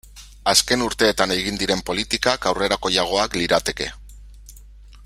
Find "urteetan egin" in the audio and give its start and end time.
0.85-1.59